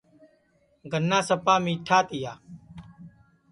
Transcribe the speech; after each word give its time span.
گنا 0.91 1.19
سپا 1.27 1.55
میٹھا 1.63 1.97
تیا 2.09 2.33